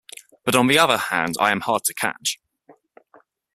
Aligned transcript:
But 0.45 0.55
on 0.55 0.65
the 0.65 0.79
other 0.79 0.97
hand 0.97 1.35
I 1.39 1.51
am 1.51 1.61
hard 1.61 1.83
to 1.83 1.93
catch. 1.93 2.39